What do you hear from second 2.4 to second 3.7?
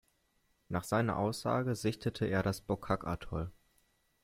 das Bokak-Atoll.